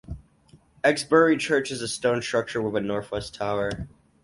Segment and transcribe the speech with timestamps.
[0.83, 3.87] Exbury church is a stone structure with a northwest tower.